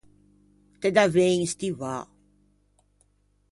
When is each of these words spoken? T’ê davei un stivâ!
T’ê 0.79 0.89
davei 0.97 1.33
un 1.43 1.47
stivâ! 1.53 1.95